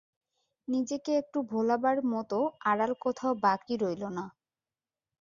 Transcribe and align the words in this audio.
নিজেকে 0.67 1.11
একটু 1.17 1.39
ভোলাবার 1.51 1.97
মতো 2.13 2.37
আড়াল 2.65 2.91
কোথাও 3.03 3.33
বাকি 3.45 3.73
রইল 3.81 4.03
না। 4.17 4.25